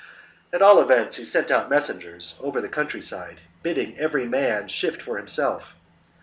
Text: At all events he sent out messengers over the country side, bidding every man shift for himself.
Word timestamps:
At 0.51 0.63
all 0.63 0.81
events 0.81 1.17
he 1.17 1.25
sent 1.25 1.51
out 1.51 1.69
messengers 1.69 2.33
over 2.39 2.59
the 2.59 2.67
country 2.67 3.01
side, 3.01 3.39
bidding 3.61 3.99
every 3.99 4.25
man 4.27 4.67
shift 4.67 4.99
for 4.99 5.15
himself. 5.17 5.75